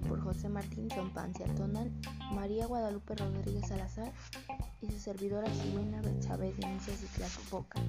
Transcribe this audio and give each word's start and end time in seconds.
por 0.00 0.20
José 0.20 0.48
Martín 0.48 0.88
Zompancia 0.90 1.46
Tonal, 1.54 1.90
María 2.34 2.66
Guadalupe 2.66 3.14
Rodríguez 3.14 3.68
Salazar 3.68 4.12
y 4.82 4.90
su 4.90 4.98
servidora 4.98 5.48
Jimena 5.50 6.02
Chávez 6.20 6.56
de 6.56 6.66
Inicias 6.66 7.02
y 7.02 7.50
Boca. 7.50 7.80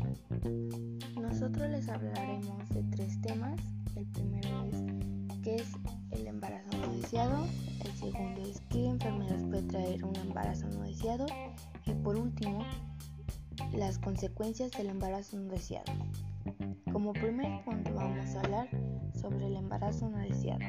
Nosotros 1.19 1.69
les 1.69 1.89
hablaremos 1.89 2.69
de 2.69 2.83
tres 2.95 3.21
temas. 3.21 3.59
El 3.95 4.05
primero 4.07 4.63
es 4.65 5.41
qué 5.43 5.55
es 5.55 5.67
el 6.11 6.27
embarazo 6.27 6.77
no 6.77 6.93
deseado, 6.93 7.47
el 7.83 7.91
segundo 7.93 8.41
es 8.41 8.61
qué 8.69 8.85
enfermedades 8.85 9.43
puede 9.43 9.63
traer 9.63 10.03
un 10.03 10.15
embarazo 10.15 10.67
no 10.67 10.83
deseado 10.83 11.25
y 11.85 11.93
por 11.93 12.15
último 12.15 12.63
las 13.73 13.97
consecuencias 13.97 14.71
del 14.71 14.87
embarazo 14.87 15.37
no 15.37 15.51
deseado. 15.51 15.91
Como 16.91 17.13
primer 17.13 17.63
punto 17.65 17.93
vamos 17.93 18.35
a 18.35 18.39
hablar 18.41 18.69
sobre 19.13 19.47
el 19.47 19.55
embarazo 19.55 20.09
no 20.09 20.17
deseado. 20.19 20.59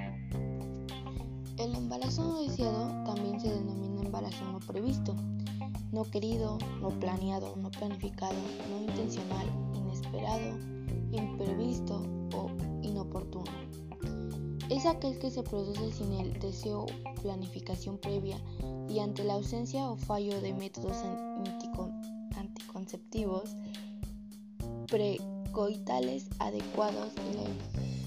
El 1.59 1.75
embarazo 1.75 2.23
no 2.23 2.43
deseado 2.43 2.87
también 3.05 3.41
se 3.41 3.51
denomina 3.51 4.03
embarazo 4.03 4.45
no 4.45 4.61
previsto, 4.61 5.15
no 5.93 6.05
querido, 6.05 6.57
no 6.81 6.89
planeado, 6.89 7.57
no 7.57 7.71
planificado, 7.71 8.37
no 8.71 8.83
intencional, 8.83 9.47
inesperado, 9.75 10.57
imprevisto 11.11 12.03
o 12.35 12.51
inoportuno. 12.83 13.51
Es 14.71 14.87
aquel 14.87 15.19
que 15.19 15.31
se 15.31 15.43
produce 15.43 15.93
sin 15.93 16.13
el 16.13 16.39
deseo 16.39 16.85
o 16.85 17.21
planificación 17.23 17.99
previa 17.99 18.41
y 18.89 19.01
ante 19.01 19.25
la 19.25 19.35
ausencia 19.35 19.91
o 19.91 19.97
fallo 19.97 20.41
de 20.41 20.55
métodos 20.55 20.97
anticonceptivos 22.37 23.57
precoitales 24.87 26.29
adecuados 26.39 27.13
y 27.31 27.35
la 27.37 27.98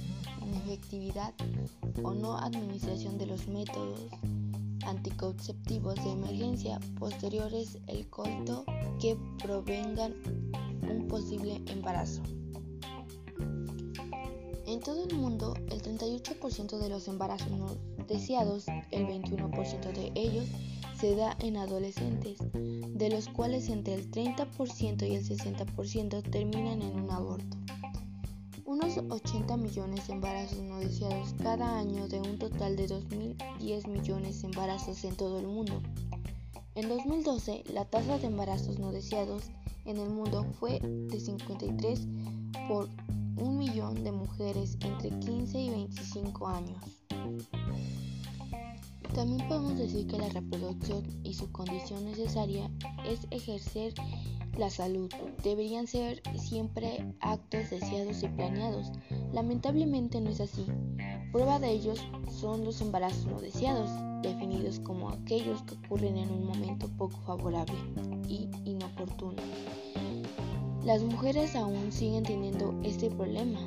inefectividad 0.52 1.34
o 2.04 2.14
no 2.14 2.38
administración 2.38 3.18
de 3.18 3.26
los 3.26 3.48
métodos 3.48 4.02
anticonceptivos 4.86 5.96
de 5.96 6.12
emergencia 6.12 6.80
posteriores 7.00 7.78
el 7.88 8.08
coito 8.10 8.66
que 9.00 9.18
provengan 9.42 10.14
un 10.90 11.08
posible 11.08 11.62
embarazo. 11.68 12.22
En 14.66 14.80
todo 14.80 15.04
el 15.04 15.16
mundo, 15.16 15.54
el 15.70 15.82
38% 15.82 16.78
de 16.78 16.90
los 16.90 17.08
embarazos 17.08 17.52
no 17.52 17.76
deseados, 18.08 18.66
el 18.92 19.06
21% 19.06 19.92
de 19.94 20.12
ellos 20.16 20.48
se 20.98 21.16
da 21.16 21.36
en 21.40 21.58
adolescentes, 21.58 22.38
de 22.54 23.10
los 23.10 23.28
cuales 23.28 23.70
entre 23.70 23.96
el 23.96 24.10
30% 24.12 25.08
y 25.08 25.16
el 25.16 25.26
60% 25.26 26.30
terminan 26.30 26.82
en 26.82 27.00
un 27.00 27.12
aborto. 27.12 27.58
Unos 28.82 28.98
80 29.12 29.58
millones 29.58 30.08
de 30.08 30.14
embarazos 30.14 30.58
no 30.60 30.80
deseados 30.80 31.36
cada 31.44 31.78
año 31.78 32.08
de 32.08 32.20
un 32.20 32.40
total 32.40 32.76
de 32.76 32.88
2.010 32.88 33.88
millones 33.88 34.42
de 34.42 34.48
embarazos 34.48 35.04
en 35.04 35.16
todo 35.16 35.40
el 35.40 35.46
mundo. 35.46 35.82
En 36.74 36.90
2012, 36.90 37.64
la 37.74 37.86
tasa 37.86 38.18
de 38.18 38.28
embarazos 38.28 38.80
no 38.80 38.92
deseados 38.92 39.44
en 39.86 39.98
el 39.98 40.10
mundo 40.10 40.46
fue 40.60 40.80
de 40.80 41.20
53 41.20 42.08
por 42.68 42.90
un 43.38 43.60
millón 43.60 44.04
de 44.04 44.12
mujeres 44.12 44.78
entre 44.82 45.10
15 45.20 45.60
y 45.60 45.70
25 45.70 46.48
años. 46.48 46.84
También 49.14 49.48
podemos 49.48 49.78
decir 49.78 50.08
que 50.08 50.18
la 50.18 50.30
reproducción 50.30 51.04
y 51.24 51.34
su 51.34 51.52
condición 51.52 52.06
necesaria 52.06 52.72
es 53.06 53.28
ejercer 53.30 53.94
la 54.58 54.70
salud. 54.70 55.10
Deberían 55.44 55.88
ser 55.88 56.22
siempre 56.38 57.06
actos 57.20 57.70
deseados 57.70 58.24
y 58.24 58.28
planeados. 58.28 58.92
Lamentablemente 59.34 60.22
no 60.22 60.30
es 60.30 60.42
así. 60.42 60.66
Prueba 61.32 61.60
de 61.60 61.72
ellos 61.72 62.00
son 62.30 62.64
los 62.66 62.82
embarazos 62.82 63.26
no 63.26 63.40
deseados, 63.40 63.90
definidos 64.22 64.80
como 64.80 65.10
aquellos 65.10 65.62
que 65.64 65.76
ocurren 65.76 66.18
en 66.18 66.30
un 66.30 66.46
momento 66.46 66.90
poco 66.98 67.18
favorable 67.22 67.76
y 68.28 68.50
inoportuno. 68.66 69.42
Las 70.84 71.02
mujeres 71.04 71.56
aún 71.56 71.92
siguen 71.92 72.24
teniendo 72.24 72.78
este 72.84 73.10
problema, 73.12 73.60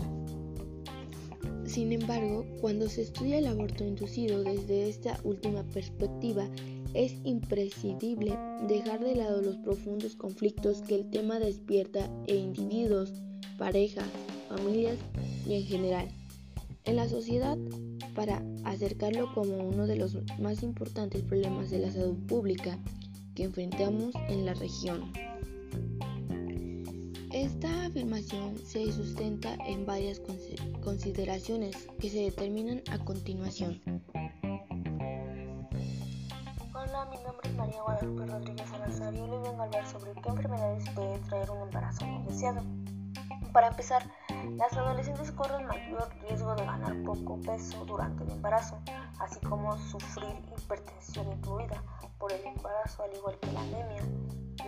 sin 1.67 1.93
embargo, 1.93 2.45
cuando 2.61 2.89
se 2.89 3.03
estudia 3.03 3.39
el 3.39 3.47
aborto 3.47 3.85
inducido 3.85 4.45
desde 4.45 4.89
esta 4.89 5.19
última 5.25 5.65
perspectiva, 5.65 6.47
es 6.95 7.15
imprescindible 7.25 8.39
dejar 8.69 9.01
de 9.01 9.17
lado 9.17 9.43
los 9.43 9.57
profundos 9.59 10.17
conflictos 10.17 10.81
que 10.83 10.95
el 10.95 11.11
tema 11.11 11.39
despierta 11.39 12.11
en 12.27 12.55
individuos, 12.57 13.13
parejas, 13.59 14.09
familias 14.49 14.97
y 15.47 15.55
en 15.55 15.65
general 15.65 16.09
en 16.85 16.97
la 16.97 17.09
sociedad 17.09 17.57
para 18.15 18.43
acercarlo 18.65 19.33
como 19.35 19.57
uno 19.57 19.87
de 19.87 19.97
los 19.97 20.19
más 20.39 20.63
importantes 20.63 21.23
problemas 21.23 21.71
de 21.71 21.81
la 21.81 21.91
salud 21.91 22.17
pública 22.27 22.79
que 23.35 23.45
enfrentamos 23.45 24.15
en 24.29 24.47
la 24.47 24.55
región. 24.55 25.13
Esta 27.33 27.87
afirmación 27.87 28.57
se 28.65 28.93
sustenta 28.93 29.57
en 29.67 29.85
varias 29.87 30.21
consideraciones 30.83 31.75
que 31.99 32.09
se 32.09 32.21
determinan 32.21 32.83
a 32.91 32.99
continuación. 32.99 33.81
María 37.75 37.83
Guadalupe 37.83 38.27
Rodríguez 38.27 38.69
Salazar 38.69 39.15
y 39.15 39.21
hoy 39.21 39.31
les 39.31 39.43
vengo 39.43 39.63
a 39.63 39.65
hablar 39.65 39.87
sobre 39.87 40.13
qué 40.15 40.29
enfermedades 40.29 40.89
puede 40.91 41.19
traer 41.21 41.51
un 41.51 41.63
embarazo 41.63 42.07
no 42.07 42.23
deseado. 42.25 42.63
Para 43.53 43.69
empezar, 43.69 44.09
las 44.57 44.73
adolescentes 44.75 45.33
corren 45.33 45.67
mayor 45.67 46.09
riesgo 46.23 46.55
de 46.55 46.65
ganar 46.65 47.03
poco 47.03 47.41
peso 47.41 47.85
durante 47.85 48.23
el 48.23 48.31
embarazo, 48.31 48.79
así 49.19 49.41
como 49.41 49.77
sufrir 49.79 50.37
hipertensión 50.57 51.33
incluida 51.33 51.83
por 52.19 52.33
el 52.33 52.45
embarazo, 52.45 53.03
al 53.03 53.15
igual 53.17 53.39
que 53.41 53.51
la 53.51 53.61
anemia, 53.63 54.03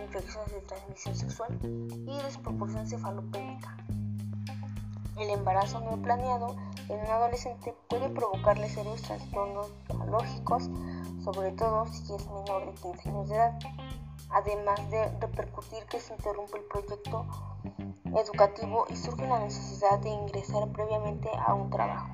infecciones 0.03 0.51
de 0.51 0.61
transmisión 0.61 1.15
sexual 1.15 1.57
y 1.63 2.17
desproporción 2.23 2.87
cefalopédica. 2.87 3.86
El 5.19 5.31
embarazo 5.31 5.79
no 5.79 6.01
planeado 6.01 6.55
en 6.89 6.99
un 6.99 7.07
adolescente 7.07 7.73
puede 7.89 8.07
provocarle 8.09 8.69
serios 8.69 9.01
trastornos 9.01 9.71
biológicos, 9.87 10.69
sobre 11.23 11.51
todo 11.53 11.87
si 11.87 12.13
es 12.13 12.25
menor 12.27 12.67
de 12.67 12.73
15 12.81 13.09
años 13.09 13.29
de 13.29 13.35
edad, 13.35 13.59
además 14.29 14.91
de 14.91 15.09
repercutir 15.19 15.83
que 15.85 15.99
se 15.99 16.13
interrumpe 16.13 16.59
el 16.59 16.65
proyecto 16.65 17.25
educativo 18.15 18.85
y 18.89 18.95
surge 18.95 19.27
la 19.27 19.39
necesidad 19.39 19.99
de 19.99 20.09
ingresar 20.09 20.67
previamente 20.69 21.29
a 21.45 21.53
un 21.53 21.69
trabajo. 21.71 22.09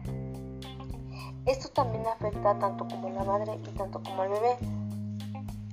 Esto 1.45 1.69
también 1.69 2.07
afecta 2.07 2.57
tanto 2.57 2.87
como 2.87 3.09
a 3.09 3.11
la 3.11 3.23
madre 3.25 3.59
y 3.67 3.77
tanto 3.77 4.01
como 4.01 4.21
al 4.21 4.29
bebé, 4.29 4.57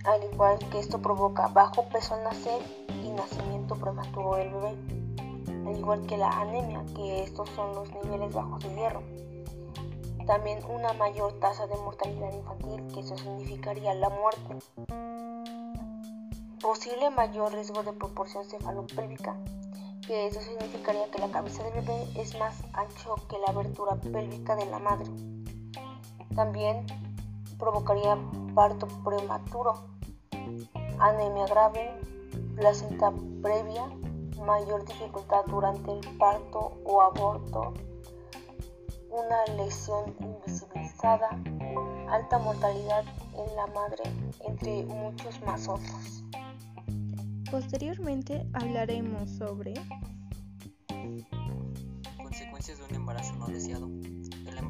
al 0.05 0.25
igual 0.33 0.59
que 0.71 0.81
esto 0.81 1.01
provoca 1.01 1.47
bajo 1.49 1.85
peso 1.91 2.15
al 2.15 2.25
nacer 2.25 2.61
y 3.05 3.11
nacimiento 3.11 3.77
prematuro 3.77 4.35
del 4.35 4.51
bebé, 4.51 5.00
al 5.71 5.79
igual 5.79 6.07
que 6.07 6.17
la 6.17 6.29
anemia, 6.29 6.85
que 6.97 7.23
estos 7.23 7.49
son 7.51 7.75
los 7.75 7.89
niveles 7.95 8.33
bajos 8.35 8.63
de 8.63 8.75
hierro. 8.75 9.03
También 10.27 10.59
una 10.69 10.93
mayor 10.93 11.33
tasa 11.41 11.67
de 11.67 11.77
mortalidad 11.77 12.33
infantil, 12.33 12.87
que 12.93 13.01
eso 13.01 13.17
significaría 13.17 13.95
la 13.95 14.11
muerte. 14.11 14.57
Posible 16.61 17.11
mayor 17.11 17.53
riesgo 17.53 17.83
de 17.83 17.93
proporción 17.93 18.45
cefalopélvica, 18.45 19.37
que 20.07 20.27
eso 20.27 20.41
significaría 20.41 21.11
que 21.11 21.21
la 21.21 21.31
cabeza 21.31 21.63
del 21.63 21.75
bebé 21.75 22.07
es 22.17 22.39
más 22.39 22.63
ancho 22.75 23.15
que 23.29 23.39
la 23.39 23.53
abertura 23.53 23.97
pélvica 23.97 24.57
de 24.57 24.67
la 24.67 24.79
madre. 24.79 25.11
También 26.35 26.87
provocaría 27.59 28.19
parto 28.55 28.89
prematuro, 29.05 29.75
anemia 30.99 31.47
grave, 31.47 31.93
placenta 32.57 33.13
previa, 33.43 33.89
mayor 34.41 34.85
dificultad 34.87 35.45
durante 35.47 35.93
el 35.93 36.17
parto 36.17 36.81
o 36.85 37.03
aborto, 37.03 37.75
una 39.11 39.45
lesión 39.57 40.15
invisibilizada, 40.21 41.29
alta 42.09 42.39
mortalidad 42.39 43.05
en 43.35 43.57
la 43.57 43.67
madre, 43.69 44.05
entre 44.47 44.85
muchos 44.85 45.41
más 45.43 45.69
otros. 45.69 46.25
Posteriormente 47.51 48.47
hablaremos 48.53 49.29
sobre 49.31 49.75
consecuencias 52.17 52.79
de 52.79 52.85
un 52.85 52.95
embarazo 52.95 53.35
no 53.35 53.47
deseado. 53.49 53.89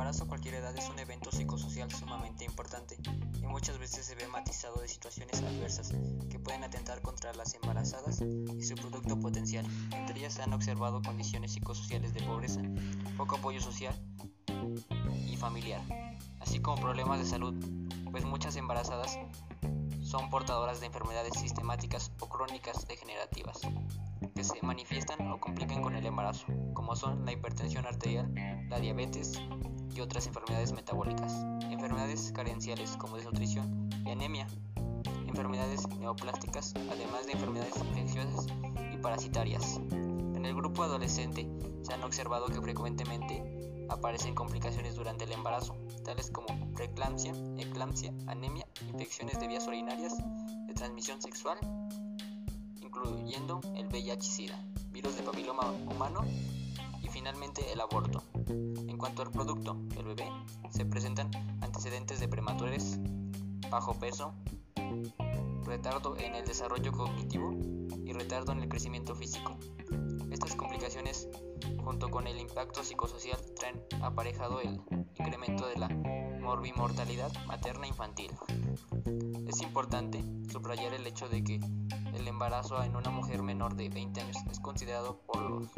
Embarazo 0.01 0.25
a 0.25 0.29
cualquier 0.29 0.55
edad 0.55 0.75
es 0.79 0.89
un 0.89 0.99
evento 0.99 1.31
psicosocial 1.31 1.91
sumamente 1.93 2.47
importante 2.47 2.97
y 3.39 3.47
muchas 3.47 3.79
veces 3.79 4.07
se 4.07 4.15
ve 4.15 4.27
matizado 4.29 4.81
de 4.81 4.89
situaciones 4.89 5.43
adversas 5.43 5.93
que 6.31 6.39
pueden 6.39 6.65
atentar 6.65 7.03
contra 7.03 7.35
las 7.35 7.53
embarazadas 7.53 8.23
y 8.23 8.63
su 8.63 8.77
producto 8.77 9.21
potencial. 9.21 9.67
Entre 9.93 10.19
ellas 10.19 10.33
se 10.33 10.43
han 10.43 10.55
observado 10.55 11.03
condiciones 11.03 11.53
psicosociales 11.53 12.15
de 12.15 12.23
pobreza, 12.23 12.63
poco 13.19 13.37
apoyo 13.37 13.61
social 13.61 13.95
y 15.29 15.37
familiar, 15.37 15.83
así 16.41 16.61
como 16.61 16.81
problemas 16.81 17.19
de 17.19 17.27
salud, 17.27 17.55
pues 18.11 18.25
muchas 18.25 18.57
embarazadas 18.57 19.19
son 20.03 20.31
portadoras 20.31 20.81
de 20.81 20.87
enfermedades 20.87 21.35
sistemáticas 21.35 22.11
o 22.21 22.29
crónicas 22.31 22.89
degenerativas 22.89 23.61
que 24.35 24.45
se 24.45 24.63
manifiestan 24.63 25.31
o 25.31 25.39
complican 25.39 25.83
con 25.83 25.95
el 25.95 26.07
embarazo, 26.07 26.47
como 26.73 26.97
son 26.97 27.27
la 27.27 27.33
hipertensión 27.33 27.85
arterial, 27.85 28.33
la 28.71 28.81
diabetes, 28.81 29.39
y 29.95 30.01
otras 30.01 30.27
enfermedades 30.27 30.73
metabólicas, 30.73 31.33
enfermedades 31.71 32.33
carenciales 32.33 32.97
como 32.97 33.17
desnutrición 33.17 33.91
y 34.05 34.11
anemia, 34.11 34.47
enfermedades 35.27 35.89
neoplásticas, 35.99 36.75
además 36.91 37.27
de 37.27 37.33
enfermedades 37.33 37.77
infecciosas 37.77 38.47
y 38.93 38.97
parasitarias. 38.99 39.81
En 39.91 40.45
el 40.45 40.55
grupo 40.55 40.83
adolescente 40.83 41.49
se 41.83 41.93
han 41.93 42.03
observado 42.03 42.47
que 42.47 42.61
frecuentemente 42.61 43.87
aparecen 43.89 44.35
complicaciones 44.35 44.95
durante 44.95 45.25
el 45.25 45.33
embarazo, 45.33 45.77
tales 46.05 46.31
como 46.31 46.49
preeclampsia, 46.75 47.33
eclampsia, 47.59 48.13
anemia, 48.27 48.67
infecciones 48.89 49.41
de 49.41 49.49
vías 49.49 49.67
urinarias, 49.67 50.17
de 50.67 50.75
transmisión 50.75 51.21
sexual, 51.21 51.59
incluyendo 52.81 53.61
el 53.77 53.89
VIH-Sida, 53.89 54.59
virus 54.93 55.17
de 55.17 55.23
papiloma 55.23 55.73
humano 55.91 56.25
finalmente 57.21 57.71
el 57.71 57.83
aborto. 57.83 58.23
En 58.49 58.97
cuanto 58.97 59.21
al 59.21 59.31
producto, 59.31 59.77
el 59.99 60.07
bebé, 60.07 60.27
se 60.71 60.87
presentan 60.87 61.31
antecedentes 61.61 62.19
de 62.19 62.29
prematures, 62.29 62.99
bajo 63.69 63.93
peso, 63.93 64.33
retardo 65.65 66.17
en 66.17 66.35
el 66.35 66.47
desarrollo 66.47 66.93
cognitivo 66.93 67.59
y 68.07 68.15
retardo 68.15 68.53
en 68.53 68.61
el 68.61 68.71
crecimiento 68.71 69.15
físico. 69.15 69.59
Estas 70.31 70.55
complicaciones, 70.55 71.29
junto 71.85 72.09
con 72.09 72.27
el 72.27 72.41
impacto 72.41 72.83
psicosocial, 72.83 73.39
traen 73.55 73.85
aparejado 74.01 74.63
el 74.63 74.81
incremento 75.19 75.67
de 75.67 75.77
la 75.77 75.89
morbimortalidad 75.91 77.33
materna 77.45 77.87
infantil. 77.87 78.31
Es 79.47 79.61
importante 79.61 80.25
subrayar 80.51 80.95
el 80.95 81.07
hecho 81.07 81.29
de 81.29 81.45
que 81.45 81.61
el 82.15 82.27
embarazo 82.27 82.83
en 82.83 82.97
una 82.97 83.11
mujer 83.11 83.43
menor 83.43 83.77
de 83.77 83.91
20 83.91 84.23
años 84.23 84.39
es 84.51 84.59
considerado 84.59 85.21
por, 85.27 85.43
los, 85.43 85.69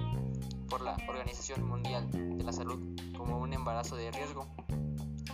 por 0.72 0.80
la 0.80 0.96
Organización 1.06 1.68
Mundial 1.68 2.08
de 2.10 2.42
la 2.42 2.50
Salud 2.50 2.98
como 3.14 3.38
un 3.38 3.52
embarazo 3.52 3.94
de 3.94 4.10
riesgo, 4.10 4.46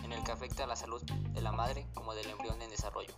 en 0.03 0.11
el 0.11 0.21
que 0.21 0.33
afecta 0.33 0.65
a 0.65 0.67
la 0.67 0.75
salud 0.75 1.01
de 1.01 1.41
la 1.41 1.53
madre 1.53 1.87
como 1.93 2.13
del 2.13 2.29
embrión 2.29 2.61
en 2.61 2.69
desarrollo. 2.69 3.13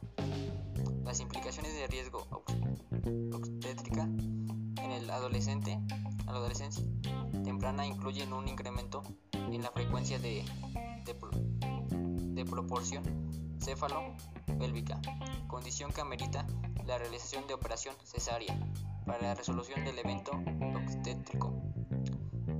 Las 1.03 1.19
implicaciones 1.19 1.73
de 1.73 1.87
riesgo 1.87 2.27
obstétrica 2.29 4.03
en 4.03 4.91
el 4.91 5.09
adolescente, 5.09 5.79
la 6.27 6.33
adolescencia 6.33 6.85
temprana 7.43 7.87
incluyen 7.87 8.33
un 8.33 8.47
incremento 8.47 9.01
en 9.31 9.63
la 9.63 9.71
frecuencia 9.71 10.19
de, 10.19 10.45
de, 11.03 12.45
proporción 12.45 13.03
céfalo-pélvica, 13.59 15.01
condición 15.47 15.91
que 15.91 16.01
amerita 16.01 16.45
la 16.85 16.99
realización 16.99 17.47
de 17.47 17.55
operación 17.55 17.95
cesárea 18.03 18.55
para 19.07 19.23
la 19.23 19.33
resolución 19.33 19.83
del 19.83 19.97
evento 19.97 20.33
obstétrico. 20.75 21.51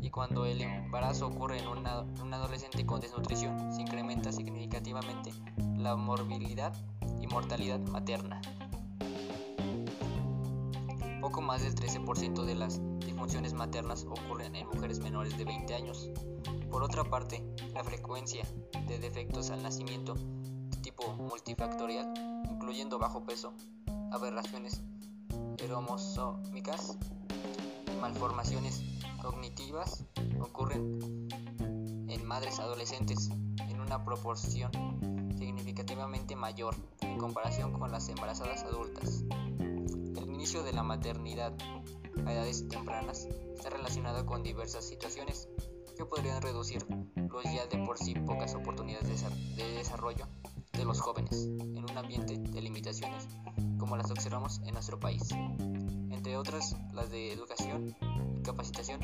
Y 0.01 0.09
cuando 0.09 0.45
el 0.45 0.61
embarazo 0.61 1.27
ocurre 1.27 1.59
en, 1.59 1.67
un 1.67 2.33
adolescente 2.33 2.85
con 2.85 2.99
desnutrición, 2.99 3.71
se 3.71 3.81
incrementa 3.81 4.31
significativamente 4.31 5.31
la 5.77 5.95
morbilidad 5.95 6.73
y 7.21 7.27
mortalidad 7.27 7.79
materna. 7.81 8.41
Poco 11.21 11.41
más 11.41 11.61
del 11.61 11.75
13% 11.75 12.43
de 12.45 12.55
las 12.55 12.81
disfunciones 12.99 13.53
maternas 13.53 14.05
ocurren 14.05 14.55
en 14.55 14.67
mujeres 14.67 14.99
menores 14.99 15.37
de 15.37 15.45
20 15.45 15.75
años. 15.75 16.09
Por 16.71 16.83
otra 16.83 17.03
parte, 17.03 17.45
la 17.75 17.83
frecuencia 17.83 18.43
de 18.87 18.97
defectos 18.97 19.51
al 19.51 19.61
nacimiento 19.61 20.15
tipo 20.81 21.13
multifactorial, 21.13 22.11
incluyendo 22.49 22.97
bajo 22.97 23.23
peso, 23.23 23.53
aberraciones 24.11 24.81
cromosómicas 25.57 26.97
y 27.87 28.01
malformaciones 28.01 28.90
cognitivas, 29.21 30.05
ocurren 30.39 31.27
en 32.09 32.25
madres 32.25 32.59
adolescentes 32.59 33.29
en 33.69 33.79
una 33.79 34.03
proporción 34.03 34.71
significativamente 35.37 36.35
mayor 36.35 36.75
en 37.01 37.17
comparación 37.17 37.71
con 37.73 37.91
las 37.91 38.09
embarazadas 38.09 38.63
adultas. 38.63 39.23
El 39.59 40.29
inicio 40.29 40.63
de 40.63 40.73
la 40.73 40.83
maternidad 40.83 41.53
a 42.25 42.33
edades 42.33 42.67
tempranas 42.67 43.27
está 43.55 43.69
relacionado 43.69 44.25
con 44.25 44.43
diversas 44.43 44.87
situaciones 44.87 45.47
que 45.95 46.05
podrían 46.05 46.41
reducir 46.41 46.85
los 47.15 47.43
ya 47.43 47.65
de 47.67 47.77
por 47.85 47.97
sí 47.97 48.13
pocas 48.13 48.55
oportunidades 48.55 49.23
de 49.55 49.71
desarrollo 49.73 50.27
de 50.73 50.85
los 50.85 50.99
jóvenes 50.99 51.47
en 51.59 51.83
un 51.89 51.97
ambiente 51.97 52.37
de 52.37 52.61
limitaciones 52.61 53.27
como 53.77 53.97
las 53.97 54.11
observamos 54.11 54.61
en 54.65 54.73
nuestro 54.73 54.99
país, 54.99 55.29
entre 56.21 56.37
otras 56.37 56.75
las 56.93 57.09
de 57.09 57.33
educación 57.33 57.97
y 58.37 58.43
capacitación 58.43 59.01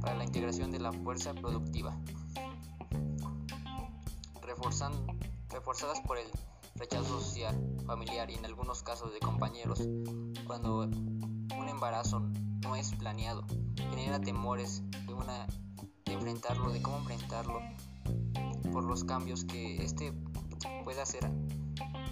para 0.00 0.16
la 0.16 0.24
integración 0.24 0.70
de 0.70 0.80
la 0.80 0.90
fuerza 0.90 1.34
productiva, 1.34 1.94
reforzando 4.40 5.04
reforzadas 5.50 6.00
por 6.00 6.16
el 6.16 6.26
rechazo 6.76 7.20
social, 7.20 7.54
familiar 7.84 8.30
y 8.30 8.36
en 8.36 8.46
algunos 8.46 8.82
casos 8.82 9.12
de 9.12 9.18
compañeros. 9.18 9.86
Cuando 10.46 10.78
un 10.78 11.68
embarazo 11.68 12.20
no 12.62 12.74
es 12.74 12.94
planeado, 12.94 13.44
genera 13.90 14.18
temores 14.18 14.82
de, 15.06 15.12
una, 15.12 15.46
de 16.06 16.12
enfrentarlo, 16.14 16.72
de 16.72 16.80
cómo 16.80 16.96
enfrentarlo, 17.00 17.60
por 18.72 18.84
los 18.84 19.04
cambios 19.04 19.44
que 19.44 19.84
este 19.84 20.14
puede 20.84 21.02
hacer 21.02 21.30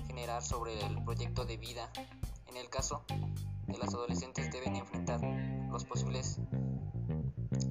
generar 0.07 0.43
sobre 0.43 0.79
el 0.85 1.03
proyecto 1.03 1.47
de 1.47 1.57
vida. 1.57 1.91
En 2.47 2.59
el 2.59 2.69
caso 2.69 3.07
de 3.69 3.79
las 3.79 3.95
adolescentes 3.95 4.51
deben 4.51 4.77
enfrentar 4.77 5.21
los 5.71 5.85
posibles 5.85 6.41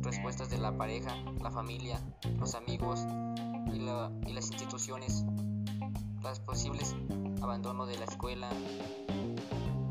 respuestas 0.01 0.49
de 0.49 0.57
la 0.57 0.77
pareja, 0.77 1.15
la 1.41 1.51
familia, 1.51 1.99
los 2.39 2.55
amigos 2.55 3.05
y, 3.73 3.79
y 4.29 4.33
las 4.33 4.51
instituciones 4.51 5.25
las 6.23 6.39
posibles 6.39 6.95
abandono 7.41 7.85
de 7.85 7.97
la 7.97 8.05
escuela, 8.05 8.49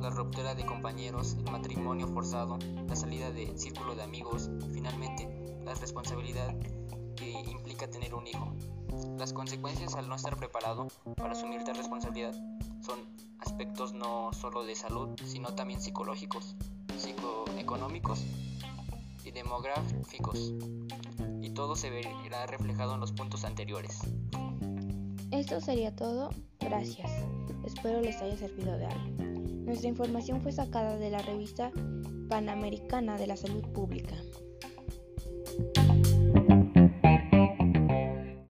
la 0.01 0.11
ruptura 0.11 0.55
de 0.55 0.67
compañeros, 0.67 1.37
el 1.39 1.51
matrimonio 1.51 2.09
forzado, 2.09 2.59
la 2.87 2.97
salida 2.97 3.31
del 3.31 3.59
círculo 3.59 3.95
de 3.95 4.03
amigos 4.03 4.51
finalmente 4.73 5.29
la 5.65 5.75
responsabilidad 5.75 6.55
que 7.17 7.31
implica 7.51 7.89
tener 7.89 8.15
un 8.15 8.27
hijo. 8.27 8.55
Las 9.19 9.33
consecuencias 9.33 9.95
al 9.95 10.09
no 10.09 10.15
estar 10.15 10.37
preparado 10.37 10.89
para 11.17 11.33
asumir 11.33 11.65
tal 11.65 11.77
responsabilidad 11.77 12.35
son 12.83 13.16
aspectos 13.57 13.95
no 13.95 14.35
solo 14.35 14.67
de 14.67 14.75
salud, 14.75 15.19
sino 15.25 15.55
también 15.55 15.81
psicológicos, 15.81 16.55
psicoeconómicos 16.99 18.23
y 19.25 19.31
demográficos. 19.31 20.53
Y 21.41 21.49
todo 21.55 21.75
se 21.75 21.89
verá 21.89 22.45
reflejado 22.45 22.93
en 22.93 23.01
los 23.01 23.13
puntos 23.13 23.47
anteriores. 23.47 24.01
Esto 25.31 25.63
sería 25.63 25.97
todo. 25.97 26.29
Gracias. 26.61 27.11
Espero 27.65 28.03
les 28.03 28.21
haya 28.21 28.37
servido 28.37 28.77
de 28.77 28.85
algo. 28.85 29.25
Nuestra 29.65 29.89
información 29.89 30.43
fue 30.43 30.53
sacada 30.53 30.99
de 30.99 31.09
la 31.09 31.23
revista 31.23 31.73
Panamericana 32.29 33.17
de 33.17 33.27
la 33.27 33.39
Salud 33.39 33.67
Pública. 33.73 34.17